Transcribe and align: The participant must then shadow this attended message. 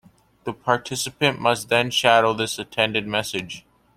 The 0.45 0.53
participant 0.53 1.39
must 1.39 1.69
then 1.69 1.91
shadow 1.91 2.33
this 2.33 2.57
attended 2.57 3.05
message. 3.05 3.67